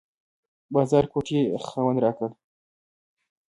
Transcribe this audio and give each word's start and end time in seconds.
بازارګوټي 0.73 1.35
یې 1.47 1.59
خوند 1.65 1.97
راکړ. 2.05 2.29